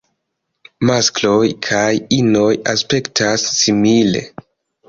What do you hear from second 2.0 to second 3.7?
inoj aspektas